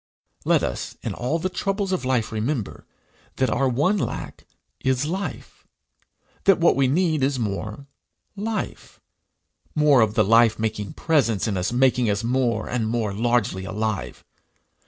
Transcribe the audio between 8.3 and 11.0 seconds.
life more of the life making